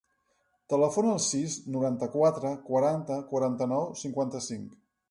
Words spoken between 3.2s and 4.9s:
quaranta-nou, cinquanta-cinc.